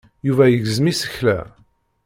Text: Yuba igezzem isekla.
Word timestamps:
Yuba 0.27 0.43
igezzem 0.47 0.87
isekla. 0.93 1.37